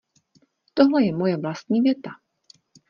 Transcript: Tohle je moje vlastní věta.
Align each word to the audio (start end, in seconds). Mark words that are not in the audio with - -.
Tohle 0.73 1.05
je 1.05 1.15
moje 1.15 1.37
vlastní 1.37 1.81
věta. 1.81 2.09